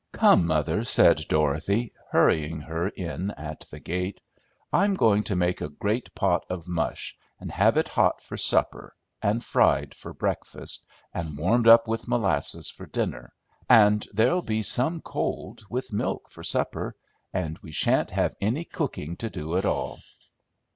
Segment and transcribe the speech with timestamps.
[0.13, 4.19] "Come, mother," said Dorothy, hurrying her in at the gate.
[4.73, 8.95] "I'm going to make a great pot of mush, and have it hot for supper,
[9.21, 13.31] and fried for breakfast, and warmed up with molasses for dinner,
[13.69, 16.95] and there'll be some cold with milk for supper,
[17.31, 19.99] and we shan't have any cooking to do at all!"